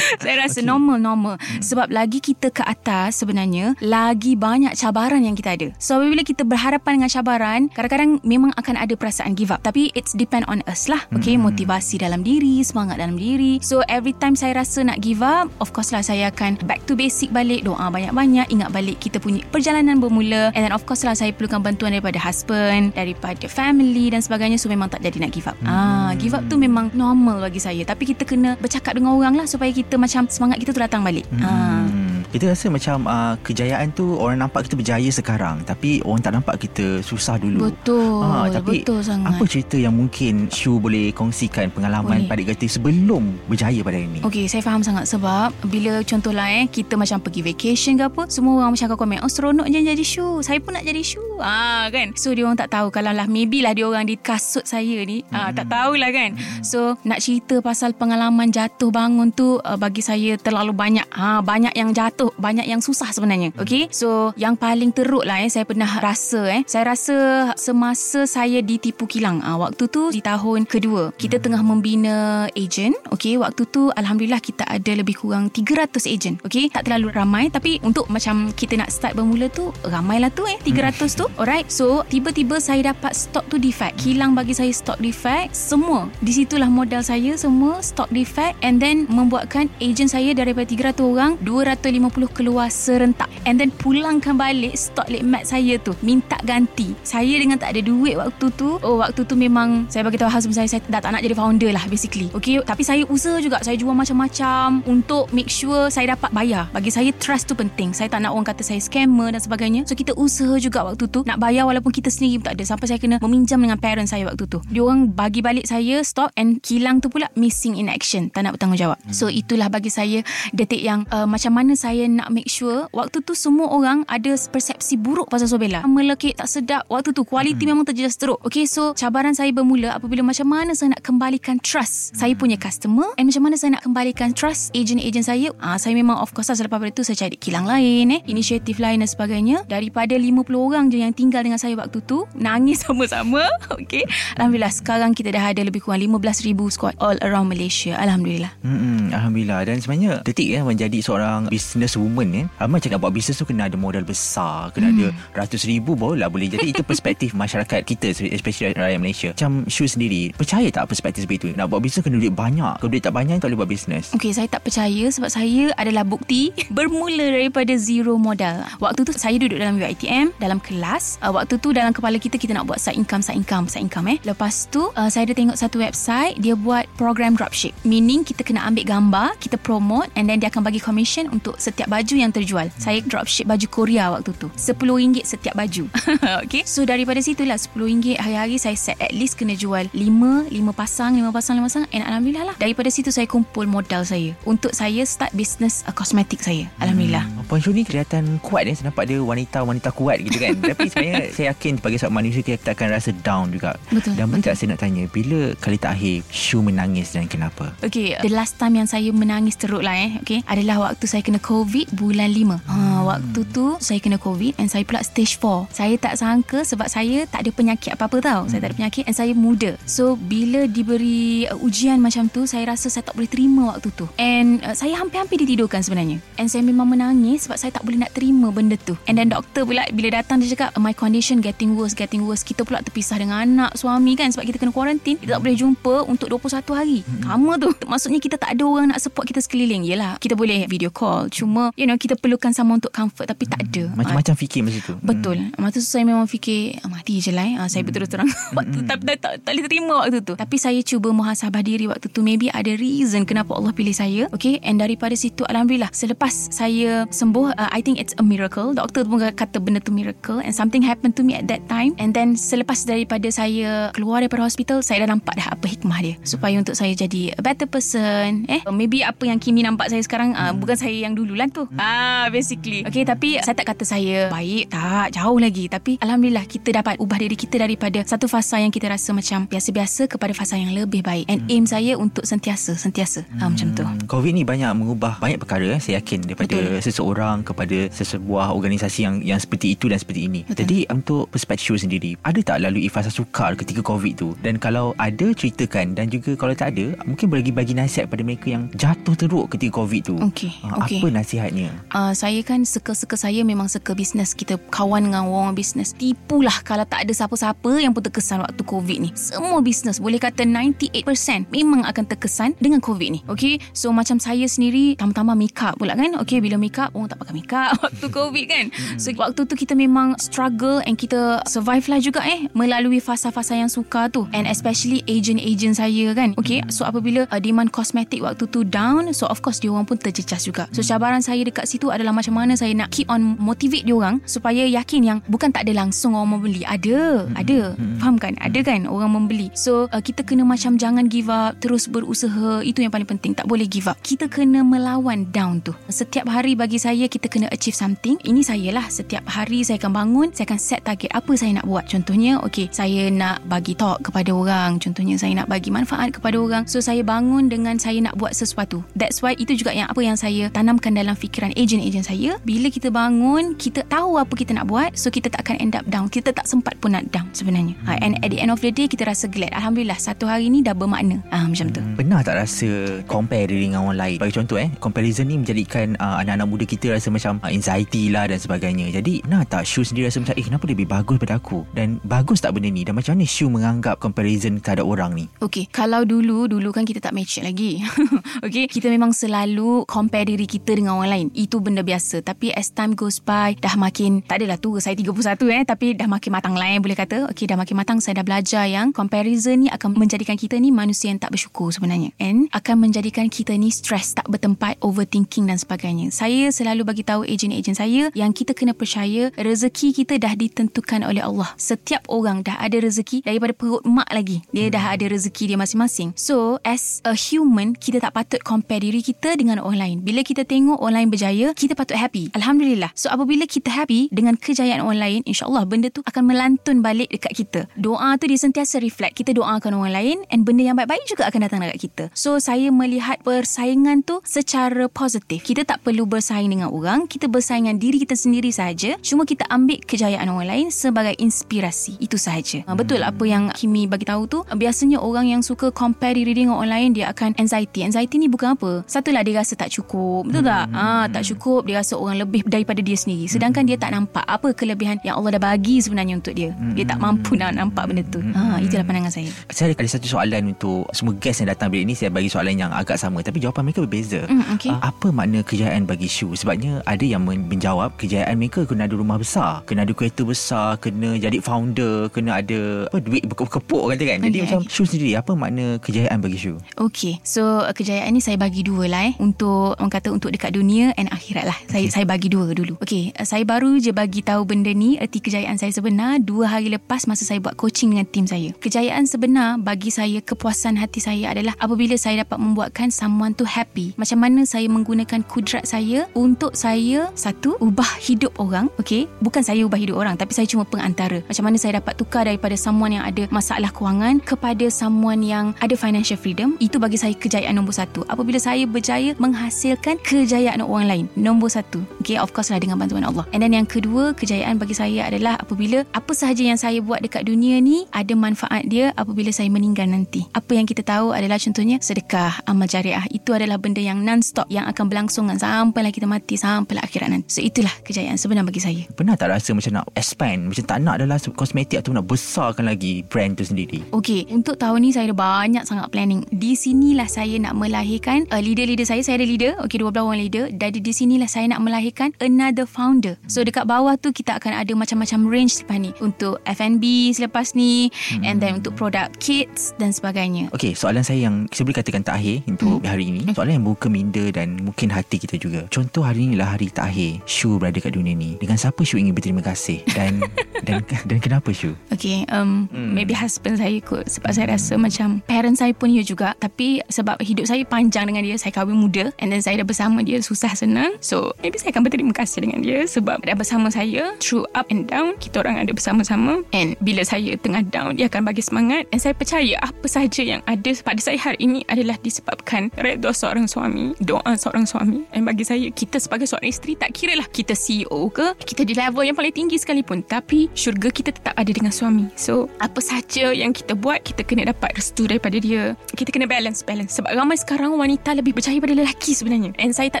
Saya 0.20 0.34
rasa 0.44 0.60
okay. 0.60 0.68
normal 0.68 0.98
normal 1.00 1.34
hmm. 1.38 1.62
Sebab 1.62 1.88
lagi 1.88 2.18
kita 2.18 2.50
ke 2.50 2.62
atas 2.66 3.22
Sebenarnya 3.22 3.77
Lagi 3.80 4.34
banyak 4.34 4.74
cabaran 4.74 5.22
yang 5.22 5.38
kita 5.38 5.54
ada. 5.54 5.68
So 5.78 5.98
apabila 5.98 6.26
kita 6.26 6.42
berhadapan 6.42 6.98
dengan 6.98 7.10
cabaran 7.10 7.60
Kadang-kadang 7.70 8.18
memang 8.26 8.50
akan 8.58 8.74
ada 8.74 8.94
perasaan 8.98 9.38
give 9.38 9.54
up. 9.54 9.62
Tapi 9.62 9.94
it's 9.94 10.14
depend 10.14 10.44
on 10.50 10.64
us 10.66 10.90
lah. 10.90 11.04
Okay 11.14 11.38
Hmm. 11.38 11.46
motivasi 11.50 12.02
dalam 12.02 12.26
diri 12.26 12.60
Semangat 12.66 12.98
dalam 12.98 13.14
diri. 13.14 13.62
So 13.62 13.86
every 13.86 14.14
time 14.16 14.34
saya 14.34 14.58
rasa 14.58 14.82
nak 14.82 14.98
give 14.98 15.22
up 15.22 15.50
Of 15.62 15.70
course 15.70 15.94
lah 15.94 16.02
saya 16.02 16.30
akan 16.32 16.58
Back 16.66 16.84
to 16.90 16.98
basic 16.98 17.30
balik 17.30 17.62
Doa 17.62 17.88
banyak-banyak 17.88 18.50
Ingat 18.50 18.70
balik 18.74 18.98
kita 18.98 19.22
punya 19.22 19.44
Perjalanan 19.48 20.02
bermula. 20.02 20.50
And 20.54 20.66
then 20.66 20.74
of 20.74 20.82
course 20.84 21.06
lah 21.06 21.14
Saya 21.14 21.30
perlukan 21.30 21.62
bantuan 21.62 21.94
daripada 21.94 22.18
husband 22.18 22.94
Daripada 22.94 23.46
family 23.46 24.10
dan 24.10 24.20
sebagainya. 24.24 24.58
So 24.58 24.66
memang 24.66 24.90
tak 24.90 25.02
jadi 25.02 25.22
nak 25.22 25.30
give 25.34 25.46
up. 25.46 25.56
Ah, 25.62 26.12
Give 26.18 26.34
up 26.34 26.44
tu 26.50 26.58
memang 26.58 26.90
normal 26.94 27.46
bagi 27.46 27.62
saya. 27.62 27.82
Tapi 27.86 28.10
kita 28.10 28.26
kena 28.26 28.58
bercakap 28.58 28.98
dengan 28.98 29.14
orang 29.14 29.34
lah 29.38 29.46
Supaya 29.46 29.70
kita 29.70 29.94
macam 30.00 30.26
Semangat 30.28 30.58
kita 30.60 30.70
tu 30.74 30.82
datang 30.82 31.02
balik. 31.02 31.24
Ah. 31.40 31.86
Hmm. 32.28 32.32
Kita 32.36 32.44
rasa 32.52 32.66
macam 32.68 33.08
uh, 33.08 33.34
kejayaan 33.40 33.88
tu 33.96 34.20
orang 34.20 34.44
nampak 34.44 34.68
kita 34.68 34.76
berjaya 34.76 35.08
sekarang 35.08 35.64
tapi 35.64 36.04
orang 36.04 36.20
tak 36.20 36.36
nampak 36.36 36.60
kita 36.60 37.00
susah 37.00 37.40
dulu. 37.40 37.72
Betul 37.72 38.20
Ah, 38.20 38.46
tapi 38.52 38.84
Betul 38.84 39.00
sangat 39.00 39.32
Apa 39.32 39.44
cerita 39.48 39.80
yang 39.80 39.96
mungkin 39.96 40.52
Shu 40.52 40.76
boleh 40.76 41.08
kongsikan 41.16 41.72
pengalaman 41.72 42.26
Boleh. 42.26 42.28
pada 42.28 42.42
kata 42.52 42.66
sebelum 42.68 43.32
berjaya 43.48 43.80
pada 43.80 43.96
hari 43.96 44.10
ini? 44.10 44.20
Okey, 44.20 44.44
saya 44.44 44.60
faham 44.60 44.84
sangat 44.84 45.08
sebab 45.08 45.54
bila 45.70 46.02
contohlah 46.02 46.50
eh 46.50 46.66
kita 46.68 46.98
macam 46.98 47.22
pergi 47.22 47.40
vacation 47.40 47.94
ke 47.94 48.04
apa, 48.04 48.26
semua 48.28 48.60
orang 48.60 48.74
macam 48.74 48.86
akan 48.90 48.98
komen, 48.98 49.18
"Oh, 49.22 49.30
seronok 49.30 49.66
je 49.70 49.78
jadi 49.80 50.04
shoe. 50.04 50.42
Saya 50.42 50.58
pun 50.58 50.74
nak 50.74 50.82
jadi 50.84 51.00
shoe." 51.00 51.38
Ah, 51.38 51.86
kan. 51.88 52.10
So 52.18 52.34
dia 52.34 52.44
orang 52.44 52.58
tak 52.58 52.74
tahu 52.74 52.90
kalau 52.90 53.14
lah 53.14 53.30
maybe 53.30 53.62
lah 53.62 53.72
dia 53.72 53.86
orang 53.86 54.02
di 54.04 54.18
kasut 54.18 54.66
saya 54.66 55.06
ni, 55.06 55.22
ah 55.30 55.54
tak 55.54 55.70
tahulah 55.70 56.10
kan. 56.10 56.34
So 56.66 56.98
nak 57.06 57.22
cerita 57.22 57.62
pasal 57.62 57.94
pengalaman 57.94 58.50
jatuh 58.50 58.90
bangun 58.90 59.30
tu 59.30 59.62
uh, 59.62 59.78
bagi 59.78 60.02
saya 60.02 60.34
terlalu 60.34 60.74
banyak. 60.74 61.06
Ah, 61.14 61.38
banyak 61.38 61.70
yang 61.78 61.94
jatuh, 61.94 62.17
banyak 62.34 62.66
yang 62.66 62.82
susah 62.82 63.14
sebenarnya. 63.14 63.54
Okey. 63.54 63.92
So 63.94 64.34
yang 64.34 64.58
paling 64.58 64.90
teruk 64.90 65.22
lah 65.22 65.44
eh 65.44 65.50
saya 65.52 65.62
pernah 65.62 65.88
rasa 66.02 66.42
eh. 66.50 66.62
Saya 66.66 66.90
rasa 66.90 67.16
semasa 67.54 68.26
saya 68.26 68.58
ditipu 68.64 69.06
kilang. 69.06 69.38
Ah, 69.46 69.54
waktu 69.60 69.86
tu 69.86 70.10
di 70.10 70.18
tahun 70.18 70.66
kedua. 70.66 71.14
Kita 71.14 71.38
tengah 71.38 71.62
membina 71.62 72.48
agent. 72.58 72.98
Okey, 73.14 73.38
waktu 73.38 73.62
tu 73.70 73.94
alhamdulillah 73.94 74.42
kita 74.42 74.66
ada 74.66 74.92
lebih 74.96 75.20
kurang 75.20 75.52
300 75.52 76.08
agent. 76.10 76.36
Okey, 76.42 76.74
tak 76.74 76.90
terlalu 76.90 77.14
ramai 77.14 77.44
tapi 77.52 77.78
untuk 77.86 78.10
macam 78.10 78.50
kita 78.56 78.74
nak 78.74 78.90
start 78.90 79.14
bermula 79.14 79.46
tu 79.52 79.70
ramailah 79.86 80.32
tu 80.34 80.48
eh 80.48 80.58
300 80.64 81.14
tu. 81.14 81.26
Alright. 81.38 81.70
So 81.70 82.02
tiba-tiba 82.08 82.58
saya 82.58 82.90
dapat 82.90 83.14
stok 83.14 83.46
tu 83.52 83.56
defect. 83.60 84.00
Kilang 84.00 84.34
bagi 84.34 84.56
saya 84.56 84.72
stok 84.74 84.98
defect 84.98 85.54
semua. 85.54 86.10
Di 86.18 86.32
situlah 86.34 86.70
modal 86.70 87.04
saya 87.04 87.36
semua 87.38 87.78
stok 87.84 88.10
defect 88.10 88.58
and 88.64 88.82
then 88.82 89.04
membuatkan 89.06 89.70
agent 89.78 90.10
saya 90.10 90.32
daripada 90.32 90.66
300 90.66 90.98
orang 91.04 91.32
250 91.44 92.07
50 92.08 92.32
keluar 92.32 92.72
serentak 92.72 93.28
and 93.44 93.60
then 93.60 93.68
pulangkan 93.68 94.34
balik 94.34 94.74
stok 94.74 95.08
late 95.12 95.24
mat 95.24 95.44
saya 95.44 95.76
tu. 95.80 95.92
Minta 96.00 96.40
ganti. 96.44 96.96
Saya 97.04 97.36
dengan 97.36 97.60
tak 97.60 97.76
ada 97.76 97.80
duit 97.84 98.16
waktu 98.16 98.46
tu 98.56 98.80
oh 98.80 99.00
waktu 99.00 99.24
tu 99.24 99.34
memang 99.36 99.84
saya 99.92 100.04
bagi 100.04 100.16
tahu 100.16 100.32
husband 100.32 100.56
saya 100.56 100.68
saya 100.68 100.80
dah 100.88 101.00
tak 101.04 101.10
nak 101.12 101.22
jadi 101.24 101.36
founder 101.36 101.70
lah 101.74 101.84
basically. 101.90 102.30
Okay? 102.32 102.60
Tapi 102.62 102.82
saya 102.86 103.02
usaha 103.08 103.36
juga. 103.42 103.60
Saya 103.64 103.74
jual 103.74 103.92
macam-macam 103.92 104.86
untuk 104.86 105.28
make 105.34 105.50
sure 105.50 105.90
saya 105.90 106.14
dapat 106.14 106.30
bayar. 106.30 106.70
Bagi 106.70 106.94
saya 106.94 107.10
trust 107.18 107.50
tu 107.50 107.54
penting. 107.58 107.90
Saya 107.90 108.06
tak 108.06 108.22
nak 108.22 108.36
orang 108.36 108.46
kata 108.46 108.62
saya 108.62 108.78
scammer 108.78 109.34
dan 109.34 109.42
sebagainya. 109.42 109.82
So 109.90 109.98
kita 109.98 110.14
usaha 110.14 110.54
juga 110.62 110.86
waktu 110.86 111.10
tu 111.10 111.26
nak 111.26 111.42
bayar 111.42 111.66
walaupun 111.66 111.90
kita 111.90 112.08
sendiri 112.08 112.38
pun 112.38 112.52
tak 112.52 112.54
ada. 112.60 112.64
Sampai 112.64 112.86
saya 112.86 113.02
kena 113.02 113.18
meminjam 113.18 113.58
dengan 113.58 113.80
parents 113.80 114.14
saya 114.14 114.30
waktu 114.30 114.46
tu. 114.46 114.62
Dia 114.70 114.86
orang 114.86 115.10
bagi 115.10 115.42
balik 115.42 115.66
saya 115.66 116.00
stok 116.06 116.30
and 116.38 116.62
kilang 116.62 117.02
tu 117.02 117.10
pula 117.10 117.26
missing 117.34 117.74
in 117.74 117.90
action. 117.90 118.30
Tak 118.30 118.46
nak 118.46 118.54
bertanggungjawab. 118.54 119.00
So 119.10 119.26
itulah 119.26 119.66
bagi 119.66 119.90
saya 119.90 120.22
detik 120.54 120.78
yang 120.78 121.02
uh, 121.10 121.26
macam 121.26 121.58
mana 121.58 121.74
saya 121.74 121.97
nak 122.06 122.30
make 122.30 122.46
sure 122.46 122.86
waktu 122.94 123.18
tu 123.26 123.34
semua 123.34 123.72
orang 123.74 124.06
ada 124.06 124.36
persepsi 124.36 124.94
buruk 124.94 125.26
pasal 125.26 125.50
Sobela 125.50 125.82
melekit 125.88 126.38
tak 126.38 126.46
sedap 126.46 126.84
waktu 126.86 127.10
tu 127.10 127.24
kualiti 127.26 127.64
memang 127.66 127.88
terjejas 127.88 128.14
teruk 128.20 128.38
okay? 128.44 128.68
So 128.68 128.92
cabaran 128.92 129.32
saya 129.32 129.48
bermula 129.50 129.96
apabila 129.96 130.20
macam 130.20 130.52
mana 130.52 130.76
saya 130.76 130.92
nak 130.92 131.02
kembalikan 131.02 131.56
trust. 131.64 132.12
Saya 132.12 132.36
punya 132.36 132.60
customer 132.60 133.08
and 133.16 133.32
macam 133.32 133.48
mana 133.48 133.56
saya 133.56 133.80
nak 133.80 133.88
kembalikan 133.88 134.36
trust 134.36 134.76
agent-agent 134.76 135.24
saya 135.24 135.48
uh, 135.56 135.80
saya 135.80 135.96
memang 135.96 136.20
of 136.20 136.36
course 136.36 136.52
lah 136.52 136.58
selepas 136.60 136.84
itu 136.84 137.00
saya 137.06 137.16
cari 137.24 137.36
kilang 137.40 137.64
lain 137.64 138.12
eh 138.12 138.20
inisiatif 138.28 138.76
lain 138.76 139.00
dan 139.00 139.08
sebagainya. 139.08 139.64
Daripada 139.64 140.12
50 140.18 140.44
orang 140.52 140.92
je 140.92 141.00
yang 141.00 141.16
tinggal 141.16 141.40
dengan 141.40 141.56
saya 141.56 141.78
waktu 141.80 142.04
tu 142.04 142.28
nangis 142.36 142.82
sama-sama 142.84 143.48
okay? 143.72 144.04
Alhamdulillah 144.36 144.72
sekarang 144.74 145.16
kita 145.16 145.32
dah 145.32 145.54
ada 145.54 145.64
lebih 145.64 145.80
kurang 145.80 146.04
15,000 146.04 146.52
squad 146.68 146.94
all 147.00 147.16
around 147.24 147.48
Malaysia 147.48 147.96
Alhamdulillah. 147.96 148.52
Hmm, 148.60 149.08
Alhamdulillah. 149.14 149.64
Dan 149.64 149.80
sebenarnya 149.80 150.20
Detik 150.26 150.48
ya 150.50 150.60
Menjadi 150.60 151.00
seorang 151.00 151.48
business 151.48 151.87
woman 151.96 152.28
ya 152.34 152.44
Ramai 152.60 152.82
cakap 152.84 152.98
buat 153.00 153.14
bisnes 153.14 153.40
tu 153.40 153.48
Kena 153.48 153.70
ada 153.70 153.78
modal 153.80 154.04
besar 154.04 154.74
Kena 154.76 154.92
ada 154.92 155.14
Ratus 155.32 155.64
ribu 155.64 155.96
Barulah 155.96 156.28
boleh 156.28 156.52
jadi 156.52 156.74
Itu 156.74 156.84
perspektif 156.90 157.32
masyarakat 157.32 157.80
kita 157.86 158.12
Especially 158.28 158.76
rakyat 158.76 159.00
Malaysia 159.00 159.28
Macam 159.32 159.64
Shu 159.70 159.88
sendiri 159.88 160.34
Percaya 160.34 160.68
tak 160.68 160.90
perspektif 160.90 161.24
seperti 161.24 161.48
itu 161.48 161.48
Nak 161.56 161.70
buat 161.70 161.80
bisnes 161.80 162.04
Kena 162.04 162.20
duit 162.20 162.34
banyak 162.34 162.82
Kalau 162.82 162.90
duit 162.90 163.04
tak 163.04 163.14
banyak 163.14 163.40
Tak 163.40 163.48
boleh 163.48 163.60
buat 163.64 163.70
bisnes 163.70 164.10
Okay, 164.18 164.34
saya 164.34 164.50
tak 164.50 164.66
percaya 164.66 165.06
sebab 165.14 165.30
saya 165.30 165.70
adalah 165.78 166.02
bukti 166.02 166.50
bermula 166.76 167.30
daripada 167.30 167.70
zero 167.78 168.18
modal. 168.18 168.66
Waktu 168.82 169.06
tu 169.06 169.12
saya 169.14 169.38
duduk 169.38 169.62
dalam 169.62 169.78
UiTM, 169.78 170.34
dalam 170.42 170.58
kelas. 170.58 171.22
Uh, 171.22 171.30
waktu 171.30 171.54
tu 171.62 171.70
dalam 171.70 171.94
kepala 171.94 172.18
kita, 172.18 172.34
kita 172.34 172.58
nak 172.58 172.66
buat 172.66 172.82
side 172.82 172.98
income, 172.98 173.22
side 173.22 173.38
income, 173.38 173.70
side 173.70 173.86
income 173.86 174.10
eh. 174.10 174.18
Lepas 174.26 174.66
tu, 174.66 174.90
uh, 174.90 175.06
saya 175.06 175.30
ada 175.30 175.38
tengok 175.38 175.54
satu 175.54 175.78
website, 175.78 176.34
dia 176.42 176.58
buat 176.58 176.90
program 176.98 177.38
dropship. 177.38 177.70
Meaning, 177.86 178.26
kita 178.26 178.42
kena 178.42 178.66
ambil 178.66 178.82
gambar, 178.82 179.28
kita 179.38 179.54
promote 179.54 180.10
and 180.18 180.26
then 180.26 180.42
dia 180.42 180.50
akan 180.50 180.66
bagi 180.66 180.82
commission 180.82 181.30
untuk 181.30 181.54
setiap 181.62 181.77
baju 181.86 182.14
yang 182.18 182.34
terjual. 182.34 182.66
Saya 182.74 182.98
dropship 182.98 183.46
baju 183.46 183.66
Korea 183.70 184.10
waktu 184.10 184.34
tu. 184.34 184.50
RM10 184.58 185.22
setiap 185.22 185.54
baju. 185.54 185.86
okay. 186.42 186.66
So, 186.66 186.82
daripada 186.82 187.22
situlah 187.22 187.54
RM10 187.54 188.18
hari-hari 188.18 188.58
saya 188.58 188.74
set 188.74 188.98
at 188.98 189.14
least 189.14 189.38
kena 189.38 189.54
jual 189.54 189.86
5, 189.94 190.50
5 190.50 190.50
pasang, 190.74 191.14
5 191.14 191.30
pasang, 191.30 191.62
5 191.62 191.70
pasang. 191.70 191.84
And 191.94 192.02
Alhamdulillah 192.02 192.44
lah. 192.50 192.56
Daripada 192.58 192.90
situ 192.90 193.14
saya 193.14 193.30
kumpul 193.30 193.70
modal 193.70 194.02
saya. 194.02 194.34
Untuk 194.42 194.74
saya 194.74 195.06
start 195.06 195.30
business 195.38 195.86
uh, 195.86 195.94
kosmetik 195.94 196.42
saya. 196.42 196.66
Alhamdulillah. 196.82 197.22
Hmm. 197.22 197.37
Puan 197.48 197.64
Shu 197.64 197.72
ni 197.72 197.82
kelihatan 197.82 198.38
kuat 198.44 198.68
ya 198.68 198.76
Saya 198.76 198.92
nampak 198.92 199.08
dia 199.08 199.18
wanita-wanita 199.18 199.88
kuat 199.96 200.20
gitu 200.20 200.36
kan 200.36 200.54
Tapi 200.76 200.86
sebenarnya 200.92 201.32
saya 201.32 201.46
yakin 201.56 201.80
Sebagai 201.80 201.98
seorang 201.98 202.18
manusia 202.20 202.40
Kita 202.44 202.76
akan 202.76 202.88
rasa 202.92 203.10
down 203.24 203.48
juga 203.50 203.74
Betul, 203.88 204.14
Dan 204.14 204.28
betul. 204.28 204.52
betul 204.52 204.54
saya 204.54 204.68
nak 204.76 204.80
tanya 204.84 205.02
Bila 205.08 205.40
kali 205.56 205.76
terakhir 205.80 206.16
Shu 206.28 206.60
menangis 206.60 207.16
dan 207.16 207.24
kenapa 207.24 207.72
Okay, 207.78 208.18
the 208.20 208.32
last 208.34 208.60
time 208.60 208.76
yang 208.76 208.84
saya 208.84 209.08
menangis 209.14 209.54
teruk 209.54 209.80
lah 209.80 209.94
eh, 209.94 210.18
okay, 210.20 210.42
adalah 210.44 210.90
waktu 210.90 211.06
saya 211.06 211.22
kena 211.22 211.38
COVID 211.38 211.94
bulan 211.94 212.34
5. 212.34 212.58
Ha, 212.66 212.76
waktu 213.06 213.40
tu 213.54 213.78
saya 213.78 214.02
kena 214.02 214.18
COVID 214.18 214.58
and 214.58 214.66
saya 214.66 214.82
pula 214.82 214.98
stage 215.06 215.38
4. 215.38 215.70
Saya 215.70 215.94
tak 215.94 216.18
sangka 216.18 216.66
sebab 216.66 216.90
saya 216.90 217.22
tak 217.30 217.46
ada 217.46 217.50
penyakit 217.54 217.94
apa-apa 217.94 218.18
tau. 218.18 218.42
Saya 218.50 218.58
tak 218.66 218.74
ada 218.74 218.76
penyakit 218.82 219.06
and 219.06 219.14
saya 219.14 219.32
muda. 219.32 219.78
So, 219.86 220.18
bila 220.18 220.66
diberi 220.66 221.46
uh, 221.46 221.54
ujian 221.62 222.02
macam 222.02 222.26
tu, 222.26 222.50
saya 222.50 222.74
rasa 222.74 222.90
saya 222.90 223.06
tak 223.06 223.14
boleh 223.14 223.30
terima 223.30 223.70
waktu 223.70 223.94
tu. 223.94 224.10
And 224.18 224.58
uh, 224.66 224.74
saya 224.74 224.98
hampir-hampir 224.98 225.38
ditidurkan 225.46 225.86
sebenarnya. 225.86 226.18
And 226.34 226.50
saya 226.50 226.66
memang 226.66 226.90
menangis 226.90 227.37
sebab 227.38 227.56
saya 227.56 227.70
tak 227.74 227.86
boleh 227.86 228.02
nak 228.02 228.12
terima 228.14 228.50
benda 228.50 228.76
tu. 228.78 228.94
And 229.06 229.16
then 229.16 229.30
doktor 229.30 229.64
pula 229.64 229.86
bila 229.90 230.20
datang 230.20 230.42
dia 230.42 230.54
cakap, 230.54 230.74
my 230.76 230.92
condition 230.92 231.40
getting 231.40 231.78
worse, 231.78 231.94
getting 231.94 232.26
worse. 232.26 232.42
Kita 232.42 232.66
pula 232.66 232.82
terpisah 232.82 233.18
dengan 233.18 233.42
anak, 233.42 233.78
suami 233.78 234.18
kan 234.18 234.30
sebab 234.30 234.44
kita 234.46 234.58
kena 234.60 234.72
kuarantin. 234.74 235.16
Kita 235.18 235.38
tak 235.38 235.42
boleh 235.42 235.56
jumpa 235.56 235.94
untuk 236.06 236.28
21 236.30 236.74
hari. 236.74 236.98
Lama 237.24 237.52
tu. 237.56 237.70
Maksudnya 237.86 238.20
kita 238.20 238.36
tak 238.36 238.58
ada 238.58 238.62
orang 238.66 238.92
nak 238.92 239.00
support 239.00 239.24
kita 239.26 239.40
sekeliling. 239.42 239.86
Yelah, 239.86 240.18
kita 240.18 240.34
boleh 240.34 240.66
video 240.66 240.90
call. 240.90 241.30
Cuma, 241.30 241.70
you 241.78 241.86
know, 241.86 241.96
kita 241.96 242.18
perlukan 242.18 242.50
sama 242.52 242.76
untuk 242.76 242.92
comfort 242.92 243.30
tapi 243.30 243.44
tak 243.46 243.62
ada. 243.64 243.90
Macam-macam 243.94 244.34
fikir 244.34 244.60
masa 244.66 244.78
tu 244.82 244.94
Betul. 245.00 245.36
Hmm. 245.38 245.62
Masa 245.62 245.78
tu 245.78 245.88
saya 245.88 246.04
memang 246.04 246.26
fikir 246.26 246.82
ah, 246.82 246.88
mati 246.90 247.20
je 247.22 247.30
lah 247.30 247.44
eh. 247.44 247.54
Ah, 247.58 247.68
saya 247.70 247.82
betul 247.86 248.04
terang 248.08 248.30
waktu 248.58 248.78
tak, 248.86 248.98
tak, 249.04 249.16
tak, 249.20 249.32
tak 249.44 249.50
boleh 249.52 249.64
terima 249.66 249.94
waktu 250.04 250.18
tu. 250.24 250.34
Tapi 250.34 250.56
saya 250.56 250.80
cuba 250.82 251.12
muhasabah 251.12 251.62
diri 251.62 251.86
waktu 251.86 252.08
tu. 252.10 252.20
Maybe 252.24 252.48
ada 252.50 252.72
reason 252.74 253.24
kenapa 253.28 253.54
Allah 253.54 253.72
pilih 253.72 253.94
saya. 253.94 254.26
Okay. 254.32 254.60
And 254.64 254.80
daripada 254.80 255.14
situ 255.14 255.44
Alhamdulillah. 255.44 255.90
Selepas 255.92 256.50
saya 256.50 257.06
sembuh, 257.28 257.52
uh, 257.52 257.68
I 257.68 257.84
think 257.84 258.00
it's 258.00 258.16
a 258.16 258.24
miracle. 258.24 258.72
Doktor 258.72 259.04
pun 259.04 259.20
kata 259.20 259.60
benda 259.60 259.84
tu 259.84 259.92
miracle. 259.92 260.40
And 260.40 260.56
something 260.56 260.80
happened 260.80 261.12
to 261.20 261.22
me 261.22 261.36
at 261.36 261.44
that 261.52 261.68
time. 261.68 261.92
And 262.00 262.16
then 262.16 262.40
selepas 262.40 262.88
daripada 262.88 263.28
saya 263.28 263.92
keluar 263.92 264.24
daripada 264.24 264.48
hospital, 264.48 264.80
saya 264.80 265.04
dah 265.04 265.12
nampak 265.12 265.36
dah 265.36 265.52
apa 265.52 265.68
hikmah 265.68 266.00
dia. 266.00 266.16
Supaya 266.24 266.56
untuk 266.56 266.72
saya 266.72 266.96
jadi 266.96 267.36
a 267.36 267.44
better 267.44 267.68
person. 267.68 268.48
Eh, 268.48 268.64
maybe 268.72 269.04
apa 269.04 269.28
yang 269.28 269.36
Kimi 269.36 269.60
nampak 269.60 269.92
saya 269.92 270.00
sekarang, 270.00 270.32
uh, 270.32 270.56
bukan 270.56 270.80
saya 270.80 270.96
yang 270.96 271.12
dulu 271.12 271.36
lah 271.36 271.52
tu. 271.52 271.68
Ah, 271.76 272.32
basically. 272.32 272.82
Okay, 272.88 273.04
tapi 273.04 273.36
saya 273.44 273.52
tak 273.52 273.76
kata 273.76 273.84
saya 273.84 274.32
baik. 274.32 274.72
Tak, 274.72 275.20
jauh 275.20 275.36
lagi. 275.36 275.68
Tapi 275.68 276.00
Alhamdulillah, 276.00 276.48
kita 276.48 276.80
dapat 276.80 276.96
ubah 276.96 277.20
diri 277.20 277.36
kita 277.36 277.60
daripada 277.60 278.00
satu 278.08 278.24
fasa 278.24 278.56
yang 278.56 278.72
kita 278.72 278.88
rasa 278.88 279.12
macam 279.12 279.44
biasa-biasa 279.44 280.08
kepada 280.08 280.32
fasa 280.32 280.56
yang 280.56 280.72
lebih 280.72 281.04
baik. 281.04 281.28
And 281.28 281.44
aim 281.52 281.68
saya 281.68 282.00
untuk 282.00 282.24
sentiasa, 282.24 282.72
sentiasa. 282.80 283.28
Ah, 283.36 283.52
macam 283.52 283.76
tu. 283.76 283.84
Hmm, 283.84 284.08
COVID 284.08 284.32
ni 284.32 284.48
banyak 284.48 284.72
mengubah 284.72 285.20
banyak 285.20 285.36
perkara 285.36 285.76
eh, 285.76 285.80
saya 285.82 286.00
yakin 286.00 286.24
daripada 286.24 286.56
Betul. 286.56 286.80
seseorang 286.80 287.17
kepada 287.44 287.90
sesebuah 287.90 288.54
organisasi 288.54 289.00
yang 289.04 289.16
yang 289.22 289.40
seperti 289.42 289.74
itu 289.74 289.90
dan 289.90 289.98
seperti 289.98 290.30
ini. 290.30 290.40
Betul. 290.46 290.64
Jadi 290.64 290.78
untuk 290.90 291.28
perspektif 291.30 291.78
sendiri, 291.78 292.14
ada 292.22 292.40
tak 292.40 292.62
lalui 292.62 292.86
fasa 292.88 293.10
sukar 293.10 293.58
ketika 293.58 293.82
COVID 293.82 294.14
tu? 294.14 294.28
Dan 294.40 294.56
kalau 294.56 294.94
ada 294.96 295.26
ceritakan 295.34 295.98
dan 295.98 296.08
juga 296.08 296.38
kalau 296.38 296.54
tak 296.54 296.78
ada, 296.78 296.94
mungkin 297.04 297.26
boleh 297.28 297.44
bagi 297.50 297.74
nasihat 297.74 298.08
pada 298.08 298.22
mereka 298.22 298.52
yang 298.54 298.70
jatuh 298.78 299.14
teruk 299.18 299.50
ketika 299.52 299.82
COVID 299.82 300.02
tu. 300.04 300.16
Okey, 300.20 300.50
Ah, 300.64 300.84
okey. 300.84 301.00
Apa 301.02 301.06
nasihatnya? 301.10 301.68
Uh, 301.92 302.12
saya 302.14 302.40
kan 302.42 302.62
suka-suka 302.62 303.18
saya 303.18 303.42
memang 303.42 303.66
suka 303.66 303.92
bisnes 303.96 304.36
kita 304.36 304.60
kawan 304.70 305.08
dengan 305.08 305.26
orang 305.26 305.56
bisnes 305.56 305.96
tipulah 305.96 306.54
kalau 306.62 306.84
tak 306.84 307.04
ada 307.08 307.12
siapa-siapa 307.12 307.80
yang 307.80 307.96
pun 307.96 308.04
terkesan 308.04 308.44
waktu 308.44 308.62
covid 308.62 308.98
ni 309.02 309.10
semua 309.16 309.58
bisnes 309.64 309.98
boleh 309.98 310.20
kata 310.20 310.44
98% 310.44 311.48
memang 311.48 311.82
akan 311.88 312.04
terkesan 312.04 312.54
dengan 312.60 312.78
covid 312.84 313.18
ni 313.18 313.20
okay 313.26 313.56
so 313.72 313.90
macam 313.90 314.20
saya 314.20 314.44
sendiri 314.44 314.94
tambah-tambah 315.00 315.34
make 315.34 315.58
up 315.64 315.74
pula 315.80 315.96
kan 315.96 316.14
okay 316.20 316.38
bila 316.38 316.60
make 316.60 316.76
up 316.76 316.92
orang 316.92 317.07
tak 317.08 317.18
pakai 317.18 317.34
make 317.34 317.52
up 317.52 317.74
waktu 317.84 318.06
covid 318.12 318.46
kan. 318.46 318.64
So 319.00 319.10
waktu 319.16 319.40
tu 319.48 319.54
kita 319.56 319.72
memang 319.74 320.20
struggle 320.20 320.84
and 320.84 320.94
kita 320.94 321.42
survive 321.48 321.84
lah 321.88 321.98
juga 321.98 322.20
eh 322.24 322.46
melalui 322.52 323.00
fasa-fasa 323.00 323.56
yang 323.56 323.72
sukar 323.72 324.12
tu. 324.12 324.28
And 324.36 324.44
especially 324.46 325.02
agent-agent 325.08 325.80
saya 325.80 326.12
kan. 326.12 326.36
Okay 326.36 326.62
so 326.68 326.84
apabila 326.84 327.24
uh, 327.28 327.40
demand 327.40 327.72
kosmetik 327.72 328.20
waktu 328.20 328.46
tu 328.48 328.62
down 328.62 329.10
so 329.16 329.24
of 329.26 329.40
course 329.40 329.58
dia 329.58 329.72
orang 329.72 329.88
pun 329.88 329.96
terjejas 329.96 330.44
juga. 330.44 330.68
So 330.70 330.84
cabaran 330.84 331.24
saya 331.24 331.42
dekat 331.42 331.66
situ 331.66 331.88
adalah 331.88 332.12
macam 332.12 332.36
mana 332.36 332.54
saya 332.54 332.72
nak 332.76 332.92
keep 332.92 333.08
on 333.08 333.36
motivate 333.40 333.88
dia 333.88 333.96
orang 333.96 334.20
supaya 334.28 334.64
yakin 334.68 335.00
yang 335.02 335.18
bukan 335.26 335.50
tak 335.50 335.64
ada 335.66 335.72
langsung 335.84 336.14
orang 336.14 336.38
membeli 336.38 336.62
ada 336.68 337.24
ada. 337.34 337.74
Faham 338.02 338.18
kan? 338.18 338.34
Ada 338.42 338.60
kan 338.66 338.90
orang 338.90 339.14
membeli. 339.14 339.50
So 339.54 339.86
uh, 339.90 340.02
kita 340.02 340.26
kena 340.26 340.42
macam 340.42 340.74
jangan 340.74 341.06
give 341.06 341.30
up 341.30 341.58
terus 341.62 341.86
berusaha. 341.86 342.62
Itu 342.66 342.82
yang 342.82 342.90
paling 342.90 343.06
penting. 343.06 343.38
Tak 343.38 343.46
boleh 343.46 343.66
give 343.70 343.86
up. 343.86 343.98
Kita 344.02 344.26
kena 344.26 344.66
melawan 344.66 345.30
down 345.30 345.62
tu. 345.62 345.72
Setiap 345.86 346.26
hari 346.26 346.58
bagi 346.58 346.80
saya 346.80 346.97
kita 347.06 347.30
kena 347.30 347.46
achieve 347.54 347.78
something 347.78 348.18
ini 348.26 348.42
saya 348.42 348.74
lah 348.74 348.90
setiap 348.90 349.22
hari 349.30 349.62
saya 349.62 349.78
akan 349.78 349.92
bangun 349.94 350.28
saya 350.34 350.50
akan 350.50 350.58
set 350.58 350.80
target 350.82 351.12
apa 351.14 351.32
saya 351.36 351.60
nak 351.60 351.66
buat. 351.68 351.84
Contohnya 351.86 352.40
okay 352.42 352.66
saya 352.72 353.12
nak 353.12 353.44
bagi 353.46 353.76
talk 353.76 354.02
kepada 354.02 354.32
orang. 354.32 354.80
Contohnya 354.80 355.14
saya 355.20 355.36
nak 355.38 355.46
bagi 355.46 355.68
manfaat 355.68 356.16
kepada 356.16 356.40
orang. 356.40 356.64
So 356.64 356.80
saya 356.80 357.04
bangun 357.04 357.52
dengan 357.52 357.76
saya 357.76 358.00
nak 358.00 358.16
buat 358.16 358.32
sesuatu. 358.32 358.80
That's 358.96 359.20
why 359.20 359.36
itu 359.36 359.54
juga 359.54 359.76
yang 359.76 359.92
apa 359.92 360.00
yang 360.00 360.16
saya 360.16 360.48
tanamkan 360.48 360.96
dalam 360.96 361.14
fikiran 361.14 361.52
agent-agent 361.54 362.08
saya. 362.08 362.40
Bila 362.42 362.72
kita 362.72 362.88
bangun 362.88 363.54
kita 363.54 363.84
tahu 363.86 364.16
apa 364.16 364.32
kita 364.32 364.56
nak 364.56 364.66
buat 364.66 364.96
so 364.96 365.12
kita 365.12 365.28
tak 365.28 365.44
akan 365.44 365.60
end 365.60 365.74
up 365.76 365.84
down. 365.92 366.08
Kita 366.08 366.32
tak 366.32 366.48
sempat 366.48 366.80
pun 366.80 366.96
nak 366.96 367.06
down 367.12 367.28
sebenarnya. 367.36 367.76
Ha, 367.84 368.00
and 368.00 368.16
at 368.24 368.32
the 368.32 368.40
end 368.40 368.48
of 368.48 368.64
the 368.64 368.72
day 368.72 368.88
kita 368.88 369.04
rasa 369.04 369.28
glad. 369.28 369.52
Alhamdulillah 369.52 370.00
satu 370.00 370.24
hari 370.24 370.48
ni 370.48 370.64
dah 370.64 370.72
bermakna. 370.72 371.20
Ah, 371.28 371.44
macam 371.44 371.68
tu. 371.68 371.84
Pernah 371.98 372.24
tak 372.24 372.40
rasa 372.40 373.02
compare 373.04 373.50
diri 373.50 373.68
dengan 373.68 373.84
orang 373.84 373.98
lain? 373.98 374.18
Bagi 374.22 374.32
contoh 374.32 374.56
eh, 374.56 374.72
comparison 374.80 375.28
ni 375.28 375.36
menjadikan 375.36 375.98
uh, 376.00 376.22
anak-anak 376.22 376.46
muda 376.48 376.64
kita 376.64 376.87
kita 376.88 376.96
rasa 377.04 377.12
macam 377.12 377.36
uh, 377.44 377.52
anxiety 377.52 378.08
lah 378.08 378.24
dan 378.32 378.40
sebagainya. 378.40 378.88
Jadi 378.88 379.20
nah 379.28 379.44
tak 379.44 379.68
Shu 379.68 379.84
sendiri 379.84 380.08
rasa 380.08 380.24
macam 380.24 380.40
eh 380.40 380.44
kenapa 380.48 380.64
dia 380.64 380.72
lebih 380.72 380.88
bagus 380.88 381.20
pada 381.20 381.36
aku 381.36 381.68
dan 381.76 382.00
bagus 382.00 382.40
tak 382.40 382.56
benda 382.56 382.72
ni 382.72 382.80
dan 382.80 382.96
macam 382.96 383.12
mana 383.12 383.28
Shu 383.28 383.52
menganggap 383.52 384.00
comparison 384.00 384.56
terhadap 384.56 384.88
orang 384.88 385.12
ni? 385.12 385.28
Okay, 385.44 385.68
kalau 385.68 386.08
dulu, 386.08 386.48
dulu 386.48 386.72
kan 386.72 386.88
kita 386.88 387.04
tak 387.04 387.12
mature 387.12 387.44
lagi. 387.44 387.84
okay, 388.46 388.64
kita 388.72 388.88
memang 388.88 389.12
selalu 389.12 389.84
compare 389.84 390.32
diri 390.32 390.48
kita 390.48 390.80
dengan 390.80 390.96
orang 390.96 391.12
lain. 391.12 391.26
Itu 391.36 391.60
benda 391.60 391.84
biasa. 391.84 392.24
Tapi 392.24 392.56
as 392.56 392.72
time 392.72 392.96
goes 392.96 393.20
by, 393.20 393.52
dah 393.60 393.76
makin, 393.76 394.24
tak 394.24 394.40
adalah 394.40 394.56
tu, 394.56 394.80
saya 394.80 394.96
31 394.96 395.12
eh, 395.52 395.68
tapi 395.68 395.92
dah 395.92 396.08
makin 396.08 396.30
matang 396.32 396.56
lah 396.56 396.72
eh, 396.72 396.80
boleh 396.80 396.96
kata. 396.96 397.28
Okay, 397.36 397.44
dah 397.44 397.60
makin 397.60 397.76
matang, 397.76 398.00
saya 398.00 398.24
dah 398.24 398.24
belajar 398.24 398.64
yang 398.64 398.96
comparison 398.96 399.60
ni 399.60 399.68
akan 399.68 399.92
menjadikan 399.92 400.40
kita 400.40 400.56
ni 400.56 400.72
manusia 400.72 401.12
yang 401.12 401.20
tak 401.20 401.36
bersyukur 401.36 401.68
sebenarnya. 401.68 402.16
And 402.16 402.48
akan 402.56 402.80
menjadikan 402.80 403.28
kita 403.28 403.52
ni 403.60 403.68
stress, 403.68 404.16
tak 404.16 404.24
bertempat, 404.32 404.80
overthinking 404.80 405.52
dan 405.52 405.60
sebagainya. 405.60 406.08
Saya 406.16 406.48
selalu 406.48 406.67
bagi 406.84 407.06
tahu 407.06 407.24
ejen-ejen 407.24 407.72
saya 407.72 408.12
yang 408.12 408.34
kita 408.36 408.52
kena 408.52 408.74
percaya 408.74 409.30
rezeki 409.38 409.94
kita 410.02 410.18
dah 410.18 410.34
ditentukan 410.34 411.06
oleh 411.06 411.22
Allah. 411.22 411.54
Setiap 411.54 412.04
orang 412.10 412.42
dah 412.42 412.58
ada 412.58 412.76
rezeki 412.82 413.22
daripada 413.22 413.54
perut 413.54 413.86
mak 413.86 414.10
lagi. 414.10 414.42
Dia 414.50 414.68
dah 414.68 414.98
ada 414.98 415.06
rezeki 415.06 415.54
dia 415.54 415.58
masing-masing. 415.60 416.18
So, 416.18 416.58
as 416.66 416.98
a 417.06 417.14
human, 417.14 417.78
kita 417.78 418.02
tak 418.02 418.18
patut 418.18 418.42
compare 418.42 418.82
diri 418.82 418.98
kita 418.98 419.38
dengan 419.38 419.62
orang 419.62 419.78
lain. 419.78 419.96
Bila 420.02 420.26
kita 420.26 420.42
tengok 420.42 420.82
orang 420.82 421.06
lain 421.06 421.08
berjaya, 421.14 421.46
kita 421.54 421.78
patut 421.78 421.94
happy. 421.94 422.34
Alhamdulillah. 422.34 422.90
So, 422.98 423.06
apabila 423.14 423.46
kita 423.46 423.70
happy 423.70 424.10
dengan 424.10 424.34
kejayaan 424.34 424.82
orang 424.82 424.98
lain, 424.98 425.20
insyaAllah 425.22 425.62
benda 425.70 425.94
tu 425.94 426.02
akan 426.02 426.26
melantun 426.26 426.82
balik 426.82 427.14
dekat 427.14 427.38
kita. 427.38 427.60
Doa 427.78 428.18
tu 428.18 428.26
dia 428.26 428.40
sentiasa 428.42 428.82
reflect. 428.82 429.14
Kita 429.14 429.30
doakan 429.30 429.78
orang 429.78 429.94
lain 429.94 430.16
and 430.34 430.42
benda 430.42 430.66
yang 430.66 430.74
baik-baik 430.74 431.06
juga 431.06 431.30
akan 431.30 431.46
datang 431.46 431.62
dekat 431.62 431.78
kita. 431.78 432.04
So, 432.18 432.42
saya 432.42 432.74
melihat 432.74 433.22
persaingan 433.22 434.02
tu 434.02 434.18
secara 434.26 434.90
positif. 434.90 435.46
Kita 435.46 435.62
tak 435.62 435.86
perlu 435.86 436.02
bersaing 436.02 436.50
dengan 436.50 436.57
orang. 436.66 437.06
Kita 437.06 437.30
bersaing 437.30 437.70
dengan 437.70 437.78
diri 437.78 438.02
kita 438.02 438.18
sendiri 438.18 438.50
saja. 438.50 438.98
Cuma 438.98 439.22
kita 439.22 439.46
ambil 439.46 439.78
kejayaan 439.86 440.26
orang 440.26 440.48
lain 440.50 440.66
sebagai 440.74 441.14
inspirasi. 441.22 441.94
Itu 442.02 442.18
sahaja. 442.18 442.66
Ha, 442.66 442.74
betul 442.74 443.06
apa 443.06 443.22
yang 443.22 443.54
Kimi 443.54 443.86
bagi 443.86 444.02
tahu 444.02 444.26
tu. 444.26 444.38
Biasanya 444.48 444.98
orang 444.98 445.30
yang 445.30 445.42
suka 445.44 445.70
compare 445.70 446.18
diri 446.18 446.34
dengan 446.34 446.58
orang 446.58 446.74
lain 446.74 446.88
dia 446.98 447.14
akan 447.14 447.38
anxiety. 447.38 447.86
Anxiety 447.86 448.18
ni 448.18 448.26
bukan 448.26 448.58
apa. 448.58 448.82
Satulah 448.90 449.22
dia 449.22 449.38
rasa 449.38 449.54
tak 449.54 449.70
cukup. 449.70 450.26
Betul 450.26 450.46
tak? 450.46 450.66
Ah, 450.74 451.06
tak 451.06 451.22
cukup. 451.28 451.66
Dia 451.68 451.82
rasa 451.82 451.94
orang 451.94 452.22
lebih 452.22 452.42
daripada 452.46 452.82
dia 452.82 452.96
sendiri. 452.98 453.30
Sedangkan 453.30 453.62
dia 453.66 453.78
tak 453.78 453.94
nampak 453.94 454.26
apa 454.26 454.50
kelebihan 454.56 454.98
yang 455.06 455.18
Allah 455.20 455.38
dah 455.38 455.42
bagi 455.54 455.78
sebenarnya 455.78 456.18
untuk 456.18 456.34
dia. 456.34 456.50
Dia 456.74 456.82
tak 456.82 456.98
mampu 456.98 457.38
nak 457.38 457.54
nampak 457.54 457.86
benda 457.86 458.02
tu. 458.10 458.18
Ha, 458.34 458.58
itulah 458.58 458.82
pandangan 458.82 459.12
saya. 459.12 459.30
Saya 459.52 459.74
ada 459.74 459.88
satu 459.90 460.06
soalan 460.08 460.54
untuk 460.54 460.86
semua 460.94 461.14
guest 461.16 461.42
yang 461.42 461.50
datang 461.50 461.72
bilik 461.72 461.86
ni 461.88 461.94
Saya 461.96 462.10
bagi 462.12 462.28
soalan 462.28 462.54
yang 462.58 462.70
agak 462.74 463.00
sama 463.00 463.22
Tapi 463.24 463.40
jawapan 463.40 463.62
mereka 463.64 463.80
berbeza 463.86 464.20
Hmm, 464.28 464.44
okay. 464.52 464.68
Ah, 464.68 464.90
Apa 464.92 465.08
makna 465.14 465.40
kejayaan 465.40 465.88
bagi 465.88 466.10
Shu? 466.10 466.34
Sebabnya 466.48 466.80
ada 466.88 467.04
yang 467.04 467.28
men- 467.28 467.44
menjawab 467.44 468.00
Kejayaan 468.00 468.40
mereka 468.40 468.64
kena 468.64 468.88
ada 468.88 468.96
rumah 468.96 469.20
besar 469.20 469.60
Kena 469.68 469.84
ada 469.84 469.92
kereta 469.92 470.24
besar 470.24 470.80
Kena 470.80 471.20
jadi 471.20 471.44
founder 471.44 472.08
Kena 472.08 472.40
ada 472.40 472.88
apa, 472.88 473.04
duit 473.04 473.28
berkepuk 473.28 473.92
kata 473.92 474.00
kan 474.08 474.24
Jadi 474.24 474.38
Okay, 474.40 474.44
macam 474.48 474.60
Shu 474.64 474.88
sendiri 474.88 475.12
Apa 475.12 475.36
makna 475.36 475.76
kejayaan 475.76 476.24
bagi 476.24 476.40
Shu? 476.40 476.56
Okay, 476.80 477.20
so 477.20 477.60
uh, 477.60 477.74
kejayaan 477.76 478.16
ni 478.16 478.24
saya 478.24 478.40
bagi 478.40 478.64
dua 478.64 478.88
lah 478.88 479.12
eh 479.12 479.14
untuk 479.20 479.74
orang 479.76 479.92
kata 479.92 480.08
untuk 480.14 480.30
dekat 480.32 480.54
dunia 480.54 480.94
and 480.96 481.10
akhirat 481.12 481.44
lah. 481.44 481.58
Saya 481.66 481.90
Okay. 481.90 481.92
saya 481.92 482.06
bagi 482.06 482.30
dua 482.30 482.54
dulu. 482.54 482.78
Okay, 482.80 483.10
uh, 483.18 483.26
saya 483.26 483.42
baru 483.42 483.76
je 483.82 483.90
bagi 483.90 484.22
tahu 484.22 484.46
benda 484.46 484.70
ni 484.70 484.94
erti 484.96 485.18
kejayaan 485.18 485.58
saya 485.58 485.74
sebenar 485.74 486.22
dua 486.22 486.48
hari 486.48 486.70
lepas 486.70 487.04
masa 487.10 487.26
saya 487.26 487.42
buat 487.42 487.58
coaching 487.58 487.92
dengan 487.92 488.06
tim 488.06 488.24
saya. 488.30 488.54
Kejayaan 488.56 489.10
sebenar 489.10 489.58
bagi 489.58 489.90
saya 489.90 490.22
kepuasan 490.22 490.78
hati 490.78 491.02
saya 491.02 491.34
adalah 491.34 491.58
apabila 491.58 491.98
saya 491.98 492.22
dapat 492.22 492.38
membuatkan 492.38 492.94
someone 492.94 493.34
tu 493.34 493.42
happy. 493.42 493.98
Macam 493.98 494.22
mana 494.22 494.46
saya 494.46 494.70
menggunakan 494.70 495.26
kudrat 495.26 495.66
saya 495.66 496.06
untuk 496.14 496.37
saya 496.54 497.10
satu 497.18 497.58
ubah 497.58 497.98
hidup 497.98 498.38
orang. 498.38 498.70
Okay, 498.78 499.10
bukan 499.18 499.42
saya 499.42 499.66
ubah 499.66 499.78
hidup 499.78 499.98
orang 499.98 500.14
tapi 500.14 500.30
saya 500.30 500.46
cuma 500.46 500.62
pengantara. 500.62 501.26
Macam 501.26 501.42
mana 501.42 501.58
saya 501.58 501.82
dapat 501.82 501.98
tukar 501.98 502.22
daripada 502.30 502.54
someone 502.54 502.94
yang 502.94 503.04
ada 503.04 503.26
masalah 503.34 503.74
kewangan 503.74 504.22
kepada 504.22 504.70
someone 504.70 505.26
yang 505.26 505.50
ada 505.58 505.74
financial 505.74 506.14
freedom. 506.14 506.54
Itu 506.62 506.78
bagi 506.78 506.94
saya 506.94 507.18
kejayaan 507.18 507.58
nombor 507.58 507.74
satu. 507.74 508.06
Apabila 508.06 508.38
saya 508.38 508.62
berjaya 508.68 509.18
menghasilkan 509.18 509.98
kejayaan 510.04 510.62
orang 510.62 510.86
lain. 510.86 511.04
Nombor 511.18 511.50
satu. 511.50 511.82
Okay, 512.04 512.20
of 512.20 512.30
course 512.30 512.54
lah 512.54 512.62
dengan 512.62 512.78
bantuan 512.78 513.02
Allah. 513.02 513.26
And 513.34 513.42
then 513.42 513.56
yang 513.56 513.66
kedua, 513.66 514.14
kejayaan 514.14 514.60
bagi 514.60 514.76
saya 514.76 515.08
adalah 515.08 515.40
apabila 515.40 515.82
apa 515.90 516.12
sahaja 516.14 516.44
yang 516.44 516.60
saya 516.60 516.78
buat 516.84 517.02
dekat 517.02 517.26
dunia 517.26 517.58
ni 517.58 517.88
ada 517.90 518.12
manfaat 518.12 518.68
dia 518.68 518.92
apabila 518.94 519.32
saya 519.32 519.48
meninggal 519.48 519.88
nanti. 519.88 520.28
Apa 520.36 520.54
yang 520.54 520.68
kita 520.68 520.84
tahu 520.84 521.16
adalah 521.16 521.40
contohnya 521.40 521.80
sedekah, 521.80 522.44
amal 522.44 522.68
jariah. 522.68 523.02
Itu 523.08 523.32
adalah 523.32 523.56
benda 523.56 523.80
yang 523.80 524.04
non-stop 524.04 524.46
yang 524.52 524.68
akan 524.68 524.84
berlangsung 524.92 525.30
sampailah 525.38 525.94
kita 525.94 526.04
mati, 526.04 526.27
sampailah 526.36 526.84
akhirat 526.84 527.08
nanti. 527.08 527.30
So 527.30 527.40
itulah 527.40 527.72
kejayaan 527.86 528.18
sebenar 528.18 528.44
bagi 528.44 528.60
saya. 528.60 528.82
Pernah 528.92 529.14
tak 529.14 529.30
rasa 529.30 529.54
macam 529.54 529.80
nak 529.80 529.86
expand 529.94 530.50
Macam 530.50 530.64
tak 530.64 530.78
nak 530.82 530.94
adalah 530.98 531.16
kosmetik 531.32 531.78
Atau 531.78 531.94
nak 531.94 532.08
besarkan 532.08 532.66
lagi 532.66 533.06
Brand 533.06 533.38
tu 533.38 533.44
sendiri 533.46 533.86
Okey, 533.94 534.26
untuk 534.34 534.58
tahun 534.58 534.82
ni 534.82 534.90
saya 534.90 535.08
ada 535.08 535.16
banyak 535.16 535.64
sangat 535.64 535.88
planning. 535.88 536.26
Di 536.28 536.58
sinilah 536.58 537.06
saya 537.06 537.38
nak 537.38 537.54
melahirkan 537.54 538.26
uh, 538.28 538.40
leader-leader 538.42 538.84
saya. 538.84 539.00
Saya 539.04 539.22
ada 539.22 539.26
leader, 539.28 539.52
okey 539.64 539.78
12 539.78 539.94
orang 539.94 540.18
leader. 540.18 540.44
Dan 540.50 540.74
di 540.74 540.92
sinilah 540.92 541.30
saya 541.30 541.46
nak 541.46 541.62
melahirkan 541.62 542.10
another 542.18 542.66
founder. 542.66 543.14
So 543.30 543.44
dekat 543.46 543.68
bawah 543.68 543.94
tu 544.00 544.10
kita 544.10 544.40
akan 544.42 544.58
ada 544.58 544.72
macam-macam 544.74 545.28
range 545.28 545.62
selepas 545.62 545.78
ni. 545.78 545.90
Untuk 546.02 546.42
F&B 546.44 547.14
selepas 547.14 547.54
ni 547.54 547.88
hmm. 547.88 548.24
and 548.26 548.42
then 548.42 548.58
untuk 548.58 548.74
produk 548.74 549.06
kids 549.22 549.76
dan 549.78 549.94
sebagainya. 549.94 550.50
Okey, 550.50 550.74
soalan 550.74 551.06
saya 551.06 551.30
yang 551.30 551.46
saya 551.52 551.62
boleh 551.68 551.78
katakan 551.78 552.02
terakhir 552.02 552.42
untuk 552.50 552.82
Hmm. 552.82 552.88
hari 552.88 553.04
ini. 553.12 553.22
Soalan 553.32 553.60
yang 553.60 553.64
membuka 553.64 553.86
minda 553.86 554.24
dan 554.34 554.58
mungkin 554.58 554.90
hati 554.90 555.22
kita 555.22 555.38
juga. 555.38 555.68
Contoh 555.70 556.02
hari 556.02 556.17
ini 556.26 556.34
lah 556.34 556.58
hari 556.58 556.74
terakhir 556.74 557.22
Shu 557.22 557.62
berada 557.62 557.78
kat 557.78 557.94
dunia 557.94 558.18
ni. 558.18 558.34
Dengan 558.42 558.58
siapa 558.58 558.82
Shu 558.82 558.98
ingin 558.98 559.14
berterima 559.14 559.46
kasih 559.46 559.86
dan 559.94 560.18
dan 560.66 560.82
dan 560.82 561.18
kenapa 561.22 561.54
Shu? 561.54 561.78
Okay, 561.94 562.26
um, 562.34 562.48
Hmm. 562.48 562.66
hmm. 562.72 562.90
maybe 562.96 563.14
husband 563.14 563.60
saya 563.60 563.78
kot 563.84 564.08
sebab 564.08 564.30
saya 564.32 564.56
rasa 564.56 564.74
macam 564.80 565.20
parents 565.28 565.60
saya 565.60 565.76
pun 565.76 565.92
ya 565.92 566.02
juga 566.02 566.32
tapi 566.40 566.80
sebab 566.88 567.20
hidup 567.20 567.44
saya 567.44 567.62
panjang 567.68 568.08
dengan 568.08 568.24
dia 568.24 568.36
saya 568.40 568.50
kahwin 568.56 568.80
muda 568.80 569.12
and 569.20 569.30
then 569.30 569.44
saya 569.44 569.60
dah 569.60 569.68
bersama 569.68 570.00
dia 570.00 570.18
susah 570.24 570.50
senang 570.56 570.96
so 571.04 571.30
maybe 571.44 571.60
saya 571.60 571.70
akan 571.76 571.84
berterima 571.84 572.14
kasih 572.16 572.42
dengan 572.42 572.64
dia 572.64 572.88
sebab 572.88 573.20
dah 573.22 573.36
bersama 573.36 573.68
saya 573.68 574.16
through 574.18 574.48
up 574.56 574.66
and 574.72 574.88
down 574.88 575.14
kita 575.20 575.44
orang 575.44 575.60
ada 575.60 575.70
bersama-sama 575.70 576.40
and 576.56 576.74
bila 576.80 577.04
saya 577.04 577.36
tengah 577.38 577.62
down 577.68 577.94
dia 577.94 578.08
akan 578.08 578.24
bagi 578.24 578.40
semangat 578.40 578.88
and 578.90 579.00
saya 579.02 579.12
percaya 579.12 579.54
apa 579.60 579.86
sahaja 579.86 580.22
yang 580.24 580.40
ada 580.48 580.70
pada 580.80 581.00
saya 581.02 581.18
hari 581.20 581.38
ini 581.44 581.60
adalah 581.68 582.00
disebabkan 582.00 582.72
redha 582.80 583.12
seorang 583.12 583.44
suami 583.44 583.92
doa 584.00 584.34
seorang 584.34 584.64
suami 584.64 585.04
and 585.12 585.28
bagi 585.28 585.44
saya 585.44 585.68
kita 585.70 586.00
sebagai 586.08 586.24
seorang 586.24 586.48
isteri 586.48 586.72
tak 586.72 586.96
kira 586.96 587.12
lah 587.20 587.28
kita 587.28 587.52
CEO 587.52 588.08
ke 588.08 588.32
kita 588.40 588.64
di 588.64 588.72
level 588.72 589.04
yang 589.04 589.12
paling 589.12 589.36
tinggi 589.36 589.60
sekalipun. 589.60 590.00
Tapi 590.08 590.48
syurga 590.56 590.88
kita 590.88 591.12
tetap 591.12 591.36
ada 591.36 591.52
dengan 591.52 591.68
suami. 591.68 592.08
So 592.16 592.48
apa 592.64 592.80
sahaja 592.80 593.36
yang 593.36 593.52
kita 593.52 593.76
buat 593.76 594.00
kita 594.00 594.24
kena 594.24 594.48
dapat 594.48 594.72
restu 594.72 595.04
daripada 595.04 595.36
dia. 595.36 595.76
Kita 595.92 596.08
kena 596.08 596.24
balance 596.24 596.64
balance. 596.64 596.96
Sebab 596.96 597.12
ramai 597.12 597.36
sekarang 597.36 597.76
wanita 597.76 598.16
lebih 598.16 598.32
berjaya 598.32 598.56
pada 598.56 598.72
lelaki 598.72 599.12
sebenarnya. 599.12 599.52
And 599.60 599.76
saya 599.76 599.92
tak 599.92 600.00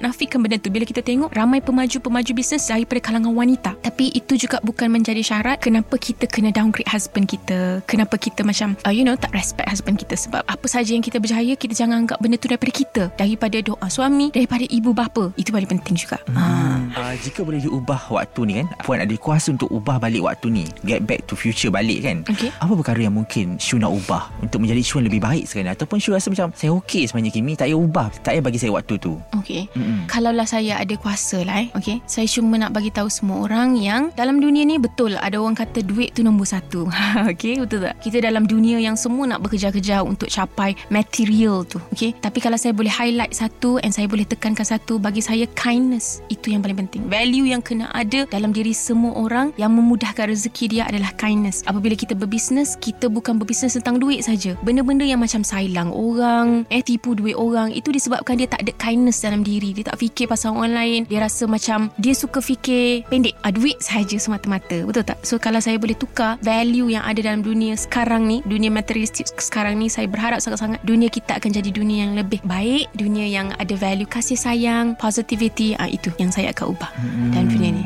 nafikan 0.00 0.40
benda 0.40 0.56
tu. 0.56 0.72
Bila 0.72 0.88
kita 0.88 1.04
tengok 1.04 1.36
ramai 1.36 1.60
pemaju-pemaju 1.60 2.32
bisnes 2.32 2.64
daripada 2.64 3.04
kalangan 3.04 3.36
wanita. 3.36 3.76
Tapi 3.84 4.16
itu 4.16 4.40
juga 4.40 4.64
bukan 4.64 4.88
menjadi 4.88 5.20
syarat 5.20 5.60
kenapa 5.60 6.00
kita 6.00 6.24
kena 6.24 6.56
downgrade 6.56 6.88
husband 6.88 7.28
kita. 7.28 7.84
Kenapa 7.84 8.16
kita 8.16 8.40
macam 8.48 8.80
uh, 8.88 8.94
you 8.94 9.04
know 9.04 9.18
tak 9.18 9.36
respect 9.36 9.68
husband 9.68 10.00
kita. 10.00 10.16
Sebab 10.16 10.40
apa 10.48 10.64
sahaja 10.64 10.96
yang 10.96 11.04
kita 11.04 11.20
berjaya 11.20 11.52
kita 11.52 11.76
jangan 11.76 12.08
anggap 12.08 12.16
benda 12.24 12.40
tu 12.40 12.48
daripada 12.48 12.72
kita. 12.72 13.02
Daripada 13.20 13.60
doa 13.60 13.86
suami 13.92 14.32
daripada 14.32 14.64
ibu 14.64 14.96
bapa. 14.96 15.34
Itu 15.36 15.52
paling 15.52 15.68
penting 15.68 15.97
juga 15.98 16.18
hmm. 16.30 16.94
Uh, 16.98 17.14
jika 17.20 17.44
boleh 17.44 17.60
diubah 17.60 18.00
waktu 18.08 18.40
ni 18.48 18.52
kan 18.64 18.66
Puan 18.82 18.98
ada 18.98 19.12
kuasa 19.20 19.52
untuk 19.52 19.68
ubah 19.68 20.00
balik 20.00 20.24
waktu 20.24 20.48
ni 20.48 20.64
Get 20.88 21.04
back 21.04 21.28
to 21.28 21.36
future 21.36 21.68
balik 21.68 22.00
kan 22.00 22.24
Okay. 22.28 22.48
Apa 22.58 22.72
perkara 22.74 23.04
yang 23.04 23.14
mungkin 23.14 23.60
Shu 23.60 23.76
nak 23.76 23.92
ubah 23.92 24.32
Untuk 24.40 24.64
menjadi 24.64 24.80
Shu 24.80 24.98
lebih 25.04 25.20
baik 25.20 25.44
sekarang 25.44 25.76
Ataupun 25.76 26.00
Shu 26.00 26.16
rasa 26.16 26.32
macam 26.32 26.48
Saya 26.56 26.72
okey 26.80 27.04
sebenarnya 27.04 27.32
Kimi 27.34 27.52
Tak 27.60 27.68
payah 27.68 27.78
ubah 27.78 28.06
Tak 28.24 28.32
payah 28.32 28.44
bagi 28.44 28.58
saya 28.58 28.72
waktu 28.72 28.94
tu 28.96 29.18
Okay. 29.38 29.68
Mm-mm. 29.76 30.08
Kalaulah 30.10 30.44
saya 30.44 30.80
ada 30.80 30.94
kuasa 30.98 31.40
lah 31.44 31.64
eh. 31.64 31.68
Okay. 31.76 32.04
Saya 32.04 32.26
cuma 32.28 32.56
nak 32.60 32.74
bagi 32.74 32.92
tahu 32.92 33.08
semua 33.08 33.44
orang 33.44 33.78
yang 33.78 34.10
dalam 34.12 34.42
dunia 34.42 34.64
ni 34.64 34.76
betul 34.76 35.16
ada 35.16 35.36
orang 35.38 35.56
kata 35.56 35.80
duit 35.84 36.12
tu 36.12 36.20
nombor 36.24 36.48
satu. 36.48 36.88
okay. 37.32 37.56
Betul 37.60 37.88
tak? 37.88 38.00
Kita 38.02 38.20
dalam 38.20 38.44
dunia 38.44 38.76
yang 38.80 38.98
semua 38.98 39.24
nak 39.24 39.40
bekerja-kerja 39.44 40.02
untuk 40.04 40.28
capai 40.28 40.76
material 40.92 41.64
tu. 41.64 41.80
Okay. 41.94 42.12
Tapi 42.18 42.38
kalau 42.42 42.60
saya 42.60 42.74
boleh 42.74 42.92
highlight 42.92 43.32
satu 43.32 43.80
and 43.80 43.92
saya 43.94 44.04
boleh 44.10 44.26
tekankan 44.28 44.66
satu 44.66 45.00
bagi 45.00 45.24
saya 45.24 45.48
kindness. 45.78 46.26
Itu 46.26 46.50
yang 46.50 46.66
paling 46.66 46.74
penting. 46.82 47.06
Value 47.06 47.46
yang 47.54 47.62
kena 47.62 47.86
ada 47.94 48.26
dalam 48.26 48.50
diri 48.50 48.74
semua 48.74 49.14
orang 49.14 49.54
yang 49.54 49.70
memudahkan 49.70 50.26
rezeki 50.26 50.64
dia 50.74 50.82
adalah 50.90 51.14
kindness. 51.14 51.62
Apabila 51.70 51.94
kita 51.94 52.18
berbisnes, 52.18 52.74
kita 52.82 53.06
bukan 53.06 53.38
berbisnes 53.38 53.78
tentang 53.78 54.02
duit 54.02 54.26
saja. 54.26 54.58
Benda-benda 54.66 55.06
yang 55.06 55.22
macam 55.22 55.46
sailang 55.46 55.94
orang, 55.94 56.66
eh 56.74 56.82
tipu 56.82 57.14
duit 57.14 57.38
orang, 57.38 57.70
itu 57.70 57.94
disebabkan 57.94 58.42
dia 58.42 58.50
tak 58.50 58.66
ada 58.66 58.74
kindness 58.74 59.22
dalam 59.22 59.46
diri. 59.46 59.70
Dia 59.70 59.94
tak 59.94 60.02
fikir 60.02 60.26
pasal 60.26 60.58
orang 60.58 60.74
lain. 60.74 61.00
Dia 61.06 61.22
rasa 61.22 61.46
macam 61.46 61.94
dia 61.94 62.18
suka 62.18 62.42
fikir 62.42 63.06
pendek. 63.06 63.38
Ah, 63.46 63.54
duit 63.54 63.78
sahaja 63.78 64.18
semata-mata. 64.18 64.82
Betul 64.82 65.06
tak? 65.06 65.22
So 65.22 65.38
kalau 65.38 65.62
saya 65.62 65.78
boleh 65.78 65.94
tukar 65.94 66.42
value 66.42 66.90
yang 66.90 67.06
ada 67.06 67.22
dalam 67.22 67.46
dunia 67.46 67.78
sekarang 67.78 68.26
ni, 68.26 68.42
dunia 68.42 68.74
materialistik 68.74 69.30
sekarang 69.38 69.78
ni, 69.78 69.86
saya 69.86 70.10
berharap 70.10 70.42
sangat-sangat 70.42 70.82
dunia 70.82 71.06
kita 71.06 71.38
akan 71.38 71.54
jadi 71.54 71.70
dunia 71.70 72.10
yang 72.10 72.18
lebih 72.18 72.42
baik, 72.42 72.90
dunia 72.98 73.30
yang 73.30 73.54
ada 73.62 73.78
value 73.78 74.08
kasih 74.08 74.34
sayang, 74.34 74.98
positivity 74.98 75.67
Jadi 75.68 75.76
uh, 75.84 75.90
itu 75.92 76.08
yang 76.16 76.32
saya 76.32 76.48
akan 76.56 76.72
ubah 76.72 76.90
hmm. 76.96 77.28
dalam 77.36 77.48
filem 77.52 77.72
ni. 77.76 77.84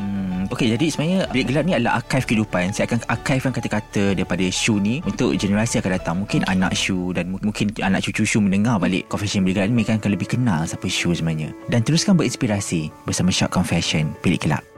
Okey, 0.54 0.68
jadi 0.76 0.86
sebenarnya 0.92 1.20
Bilik 1.32 1.46
Gelap 1.48 1.64
ni 1.64 1.74
adalah 1.74 1.98
archive 1.98 2.28
kehidupan. 2.28 2.76
Saya 2.76 2.84
akan 2.84 3.00
archivekan 3.08 3.52
kata-kata 3.56 4.04
daripada 4.12 4.44
Shu 4.52 4.78
ni 4.78 5.00
untuk 5.02 5.34
generasi 5.34 5.82
akan 5.82 5.90
datang. 5.98 6.16
Mungkin 6.22 6.44
okay. 6.44 6.54
anak 6.54 6.72
Shu 6.78 7.10
dan 7.16 7.32
mungkin 7.32 7.72
anak 7.82 8.06
cucu 8.06 8.22
Shu 8.22 8.38
mendengar 8.38 8.78
balik 8.78 9.10
Confession 9.10 9.42
Bilik 9.42 9.58
Gelap 9.58 9.68
ni 9.72 9.74
mereka 9.82 9.98
akan 9.98 10.12
lebih 10.14 10.28
kenal 10.30 10.62
siapa 10.62 10.86
Shu 10.86 11.10
sebenarnya. 11.10 11.50
Dan 11.66 11.82
teruskan 11.82 12.14
berinspirasi 12.14 12.92
bersama 13.02 13.34
Shock 13.34 13.50
Confession 13.50 14.14
Bilik 14.22 14.46
Gelap. 14.46 14.71